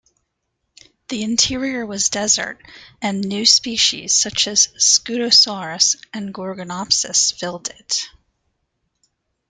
[1.09, 2.59] The interior was desert,
[3.03, 8.01] and new species such as Scutosaurus and Gorgonopsids filled it.